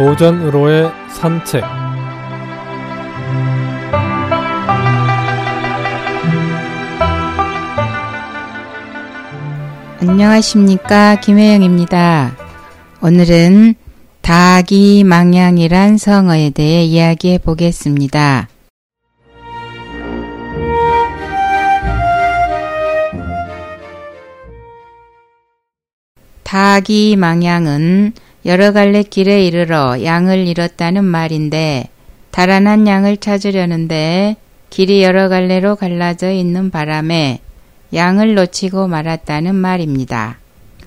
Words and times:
도전으로의 0.00 0.90
산책 1.10 1.62
안녕하십니까 10.00 11.20
김혜영입니다. 11.20 12.34
오늘은 13.02 13.74
다기망양이란 14.22 15.98
성어에 15.98 16.48
대해 16.48 16.82
이야기해 16.82 17.36
보겠습니다. 17.36 18.48
다기망양은 26.44 28.14
여러 28.46 28.72
갈래 28.72 29.02
길에 29.02 29.44
이르러 29.44 30.02
양을 30.02 30.46
잃었다는 30.46 31.04
말인데 31.04 31.88
달아난 32.30 32.86
양을 32.86 33.18
찾으려는데 33.18 34.36
길이 34.70 35.02
여러 35.02 35.28
갈래로 35.28 35.76
갈라져 35.76 36.30
있는 36.30 36.70
바람에 36.70 37.40
양을 37.92 38.34
놓치고 38.34 38.86
말았다는 38.86 39.54
말입니다. 39.54 40.38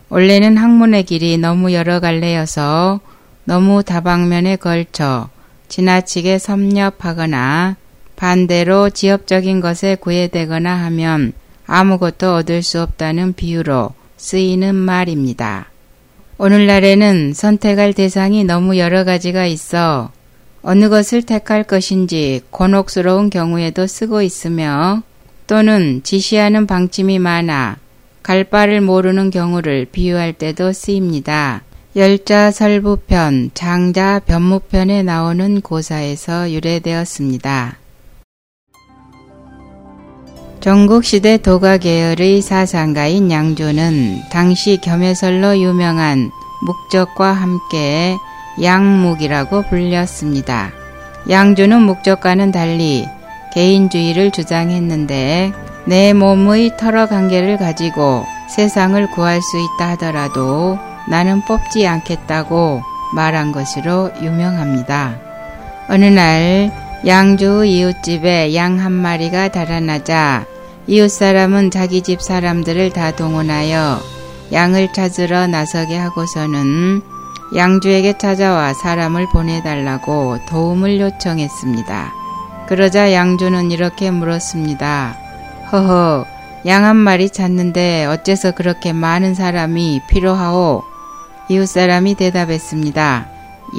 원래는 0.10 0.58
학문의 0.58 1.04
길이 1.04 1.38
너무 1.38 1.74
여러 1.74 2.00
갈래여서 2.00 3.02
너무 3.46 3.84
다방면에 3.84 4.56
걸쳐 4.56 5.30
지나치게 5.68 6.40
섭렵하거나 6.40 7.76
반대로 8.16 8.90
지엽적인 8.90 9.60
것에 9.60 9.96
구애되거나 9.96 10.74
하면 10.86 11.34
아무것도 11.66 12.36
얻을 12.36 12.64
수 12.64 12.82
없다는 12.82 13.34
비유로 13.34 13.94
쓰이는 14.18 14.76
말입니다. 14.76 15.73
오늘날에는 16.38 17.34
선택할 17.34 17.94
대상이 17.94 18.44
너무 18.44 18.78
여러 18.78 19.04
가지가 19.04 19.46
있어 19.46 20.12
어느 20.62 20.90
것을 20.90 21.22
택할 21.22 21.64
것인지 21.64 22.42
곤혹스러운 22.50 23.30
경우에도 23.30 23.86
쓰고 23.86 24.22
있으며 24.22 25.04
또는 25.46 26.02
지시하는 26.04 26.68
방침이 26.68 27.20
많아 27.20 27.78
갈 28.24 28.46
바를 28.46 28.80
모르는 28.80 29.30
경우를 29.30 29.86
비유할 29.92 30.34
때도 30.34 30.72
쓰입니다. 30.72 31.62
열자 31.96 32.50
설부편, 32.52 33.52
장자 33.54 34.22
변무편에 34.26 35.04
나오는 35.04 35.62
고사에서 35.62 36.52
유래되었습니다. 36.52 37.83
전국시대 40.64 41.40
도가계열의 41.40 42.42
사상가인 42.42 43.30
양조는 43.30 44.30
당시 44.32 44.80
겸해설로 44.82 45.60
유명한 45.60 46.32
묵적과 46.62 47.34
함께 47.34 48.16
양묵이라고 48.62 49.64
불렸습니다. 49.64 50.72
양조는 51.30 51.82
묵적과는 51.82 52.54
달리 52.54 53.06
개인주의를 53.54 54.32
주장했는데 54.32 55.52
내 55.84 56.14
몸의 56.14 56.78
털어 56.78 57.08
관계를 57.08 57.58
가지고 57.58 58.24
세상을 58.56 59.12
구할 59.12 59.42
수 59.42 59.58
있다 59.60 59.90
하더라도 59.92 60.80
나는 61.10 61.42
뽑지 61.42 61.86
않겠다고 61.86 62.82
말한 63.14 63.52
것으로 63.52 64.12
유명합니다. 64.22 65.18
어느 65.90 66.06
날 66.06 66.72
양주 67.06 67.66
이웃집에 67.66 68.56
양 68.56 68.80
한 68.80 68.94
마리가 68.94 69.50
달아나자 69.50 70.53
이웃 70.86 71.10
사람은 71.10 71.72
자기 71.72 72.02
집 72.02 72.22
사람들을 72.22 72.92
다 72.92 73.12
동원하여 73.12 74.02
양을 74.52 74.92
찾으러 74.94 75.48
나서게 75.48 75.98
하고서는 75.98 77.02
양주에게 77.56 78.18
찾아와 78.18 78.74
사람을 78.74 79.28
보내달라고 79.32 80.40
도움을 80.50 81.00
요청했습니다. 81.00 82.14
그러자 82.68 83.14
양주는 83.14 83.72
이렇게 83.72 84.12
물었습니다. 84.12 85.16
허허, 85.72 86.26
양 86.66 86.84
한 86.84 86.98
마리 86.98 87.30
찾는데 87.30 88.06
어째서 88.06 88.52
그렇게 88.52 88.92
많은 88.92 89.36
사람이 89.36 90.02
필요하오? 90.10 90.84
이웃 91.50 91.66
사람이 91.66 92.16
대답했습니다. 92.16 93.28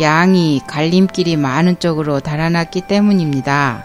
양이 0.01 0.61
갈림길이 0.67 1.37
많은 1.37 1.79
쪽으로 1.79 2.21
달아났기 2.21 2.83
때문입니다. 2.83 3.85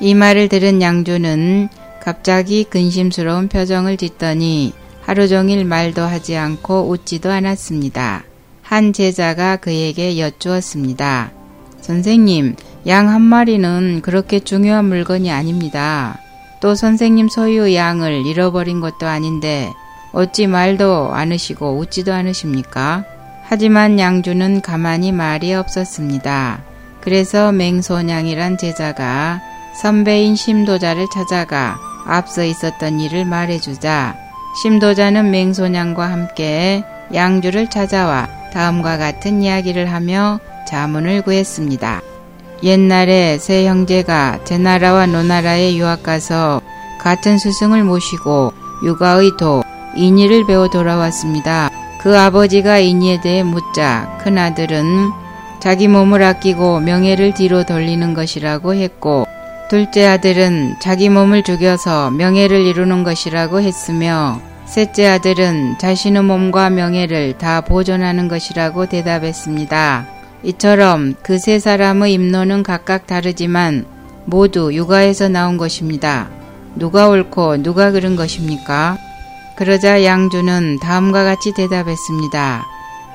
이 0.00 0.14
말을 0.14 0.48
들은 0.48 0.80
양주는 0.80 1.68
갑자기 2.02 2.64
근심스러운 2.64 3.48
표정을 3.48 3.96
짓더니 3.96 4.72
하루 5.02 5.28
종일 5.28 5.64
말도 5.64 6.02
하지 6.02 6.36
않고 6.36 6.88
웃지도 6.88 7.30
않았습니다. 7.30 8.24
한 8.62 8.92
제자가 8.92 9.56
그에게 9.56 10.18
여쭈었습니다. 10.18 11.30
선생님, 11.80 12.56
양 12.86 13.08
한 13.08 13.22
마리는 13.22 14.00
그렇게 14.02 14.40
중요한 14.40 14.84
물건이 14.86 15.30
아닙니다. 15.30 16.18
또 16.60 16.74
선생님 16.74 17.28
소유의 17.28 17.76
양을 17.76 18.26
잃어버린 18.26 18.80
것도 18.80 19.06
아닌데 19.06 19.72
어찌 20.12 20.46
말도 20.46 21.10
않으시고 21.12 21.78
웃지도 21.78 22.12
않으십니까? 22.12 23.04
하지만 23.44 23.98
양주는 23.98 24.60
가만히 24.60 25.12
말이 25.12 25.54
없었습니다. 25.54 26.62
그래서 27.00 27.52
맹소냥이란 27.52 28.58
제자가 28.58 29.40
선배인 29.80 30.34
심도자를 30.36 31.06
찾아가 31.12 31.78
앞서 32.08 32.42
있었던 32.42 32.98
일을 32.98 33.24
말해주자 33.24 34.16
심도자는 34.62 35.30
맹소냥과 35.30 36.10
함께 36.10 36.82
양주를 37.14 37.70
찾아와 37.70 38.28
다음과 38.52 38.98
같은 38.98 39.42
이야기를 39.42 39.92
하며 39.92 40.40
자문을 40.66 41.22
구했습니다. 41.22 42.00
옛날에 42.64 43.38
세 43.38 43.66
형제가 43.66 44.40
제 44.44 44.58
나라와 44.58 45.06
노나라에 45.06 45.76
유학 45.76 46.02
가서 46.02 46.60
같은 46.98 47.38
스승을 47.38 47.84
모시고 47.84 48.52
육아의 48.82 49.36
도, 49.38 49.62
인의를 49.94 50.46
배워 50.46 50.68
돌아왔습니다. 50.68 51.70
그 52.00 52.18
아버지가 52.18 52.78
인의에 52.78 53.20
대해 53.20 53.42
묻자 53.42 54.18
큰아들은 54.22 55.10
자기 55.60 55.88
몸을 55.88 56.22
아끼고 56.22 56.80
명예를 56.80 57.34
뒤로 57.34 57.64
돌리는 57.64 58.14
것이라고 58.14 58.74
했고 58.74 59.26
둘째 59.68 60.06
아들은 60.06 60.76
자기 60.80 61.10
몸을 61.10 61.42
죽여서 61.42 62.10
명예를 62.12 62.62
이루는 62.62 63.04
것이라고 63.04 63.60
했으며 63.60 64.40
셋째 64.64 65.06
아들은 65.06 65.76
자신의 65.78 66.22
몸과 66.22 66.70
명예를 66.70 67.36
다 67.36 67.60
보존하는 67.60 68.28
것이라고 68.28 68.86
대답했습니다. 68.86 70.06
이처럼 70.42 71.14
그 71.22 71.38
세 71.38 71.58
사람의 71.58 72.14
입론은 72.14 72.62
각각 72.62 73.06
다르지만 73.06 73.84
모두 74.24 74.72
육아에서 74.72 75.28
나온 75.28 75.58
것입니다. 75.58 76.28
누가 76.74 77.08
옳고 77.08 77.62
누가 77.62 77.90
그른 77.90 78.16
것입니까? 78.16 78.96
그러자 79.56 80.02
양주는 80.02 80.78
다음과 80.80 81.24
같이 81.24 81.52
대답했습니다. 81.52 82.64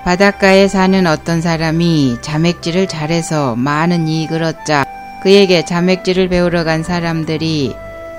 바닷가에 0.04 0.68
사는 0.68 1.08
어떤 1.08 1.42
사람이 1.42 2.18
자맥질을 2.22 2.88
잘해서 2.88 3.56
많은 3.56 4.08
이익을 4.08 4.44
얻자 4.44 4.93
그에게 5.24 5.64
자맥질을 5.64 6.28
배우러 6.28 6.64
간 6.66 6.84
사람들이 6.84 7.74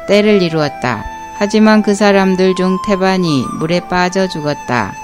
때를 0.08 0.42
이루었다. 0.42 1.04
하지만 1.36 1.82
그 1.82 1.94
사람들 1.94 2.54
중 2.54 2.78
태반이 2.86 3.44
물에 3.58 3.80
빠져 3.88 4.26
죽었다. 4.26 4.94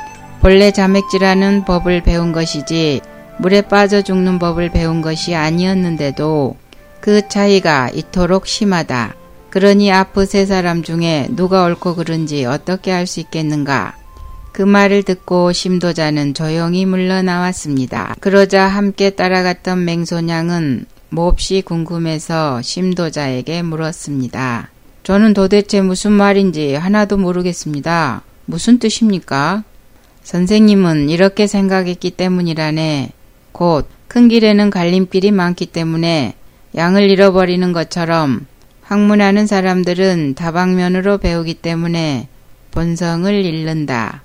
본래 0.40 0.70
자맥질하는 0.70 1.66
법을 1.66 2.02
배운 2.02 2.32
것이지 2.32 3.02
물에 3.38 3.62
빠져 3.62 4.00
죽는 4.00 4.38
법을 4.38 4.70
배운 4.70 5.02
것이 5.02 5.34
아니었는데도 5.34 6.56
그 7.00 7.28
차이가 7.28 7.90
이토록 7.92 8.46
심하다. 8.46 9.14
그러니 9.50 9.92
앞의 9.92 10.26
세 10.26 10.46
사람 10.46 10.82
중에 10.82 11.26
누가 11.30 11.64
옳고 11.64 11.96
그른지 11.96 12.46
어떻게 12.46 12.92
알 12.92 13.06
수 13.06 13.20
있겠는가? 13.20 13.94
그 14.52 14.62
말을 14.62 15.02
듣고 15.02 15.52
심도자는 15.52 16.34
조용히 16.34 16.86
물러나왔습니다. 16.86 18.16
그러자 18.20 18.66
함께 18.66 19.10
따라갔던 19.10 19.84
맹소냥은 19.84 20.86
몹시 21.10 21.62
궁금해서 21.62 22.62
심도자에게 22.62 23.62
물었습니다. 23.62 24.70
저는 25.02 25.34
도대체 25.34 25.80
무슨 25.80 26.12
말인지 26.12 26.74
하나도 26.74 27.16
모르겠습니다. 27.18 28.22
무슨 28.46 28.78
뜻입니까? 28.78 29.64
선생님은 30.22 31.10
이렇게 31.10 31.46
생각했기 31.46 32.10
때문이라네. 32.12 33.10
곧 33.52 34.00
큰 34.10 34.26
길에는 34.26 34.70
갈림길이 34.70 35.30
많기 35.30 35.66
때문에 35.66 36.34
양을 36.74 37.08
잃어버리는 37.08 37.72
것처럼 37.72 38.44
학문하는 38.82 39.46
사람들은 39.46 40.34
다방면으로 40.34 41.18
배우기 41.18 41.54
때문에 41.54 42.26
본성을 42.72 43.32
잃는다. 43.32 44.24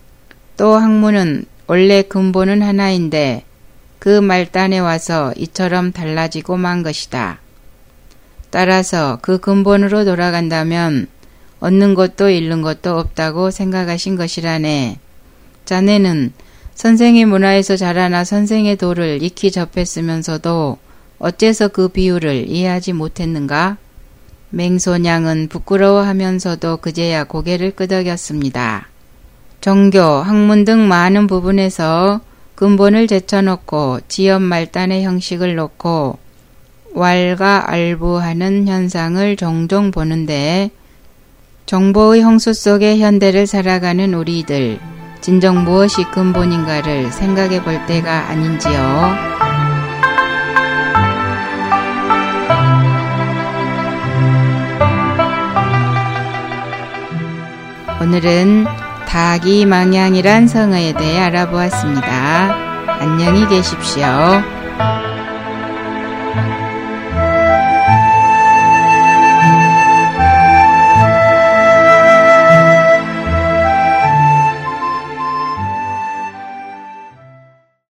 또 0.58 0.74
학문은 0.74 1.46
원래 1.68 2.02
근본은 2.02 2.64
하나인데 2.64 3.44
그 4.06 4.22
말단에 4.22 4.78
와서 4.78 5.34
이처럼 5.36 5.92
달라지고 5.92 6.58
만 6.58 6.84
것이다. 6.84 7.40
따라서 8.52 9.18
그 9.24 9.40
근본으로 9.40 10.06
돌아간다면 10.06 11.08
얻는 11.60 11.96
것도 11.96 12.30
잃는 12.30 12.62
것도 12.62 13.00
없다고 13.00 13.50
생각하신 13.50 14.16
것이라네. 14.16 15.00
자네는 15.66 16.34
선생의 16.76 17.26
문화에서 17.26 17.78
자라나 17.78 18.24
선생의 18.24 18.76
도를 18.76 19.24
익히 19.24 19.50
접했으면서도 19.50 20.78
어째서 21.18 21.70
그 21.70 21.88
비유를 21.88 22.48
이해하지 22.48 22.94
못했는가? 22.94 23.78
맹소냥은 24.52 25.48
부끄러워하면서도 25.50 26.78
그제야 26.78 27.24
고개를 27.24 27.72
끄덕였습니다. 27.72 28.88
종교, 29.62 30.04
학문 30.04 30.64
등 30.64 30.88
많은 30.88 31.26
부분에서 31.26 32.22
근본을 32.56 33.08
제쳐놓고 33.08 34.00
지연 34.08 34.42
말단의 34.42 35.04
형식을 35.04 35.56
놓고 35.56 36.18
왈가알부하는 36.94 38.68
현상을 38.68 39.36
종종 39.36 39.92
보는데 39.92 40.72
정보의 41.66 42.22
홍수 42.22 42.54
속의 42.54 43.02
현대를 43.02 43.48
살아가는 43.48 44.14
우리들 44.14 44.80
진정 45.20 45.64
무엇이 45.64 46.04
근본인가를 46.12 47.12
생각해 47.12 47.64
볼 47.64 47.86
때가 47.88 48.30
아닌지요. 48.30 49.36
오늘은 58.00 58.85
다기망양이란 59.16 60.46
성어에 60.46 60.92
대해 60.92 61.22
알아보았습니다. 61.22 62.54
안녕히 63.00 63.48
계십시오. 63.48 64.04